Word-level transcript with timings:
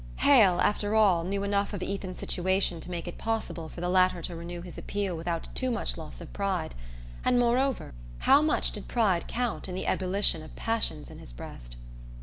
Hale, 0.15 0.59
after 0.61 0.95
all, 0.95 1.23
knew 1.23 1.43
enough 1.43 1.73
of 1.73 1.83
Ethan's 1.83 2.17
situation 2.19 2.81
to 2.81 2.89
make 2.89 3.07
it 3.07 3.19
possible 3.19 3.69
for 3.69 3.81
the 3.81 3.87
latter 3.87 4.19
to 4.23 4.35
renew 4.35 4.61
his 4.63 4.75
appeal 4.79 5.15
without 5.15 5.53
too 5.53 5.69
much 5.69 5.95
loss 5.95 6.19
of 6.19 6.33
pride; 6.33 6.73
and, 7.23 7.37
moreover, 7.37 7.93
how 8.21 8.41
much 8.41 8.71
did 8.71 8.87
pride 8.87 9.27
count 9.27 9.69
in 9.69 9.75
the 9.75 9.85
ebullition 9.85 10.41
of 10.41 10.55
passions 10.55 11.11
in 11.11 11.19
his 11.19 11.31
breast? 11.31 11.75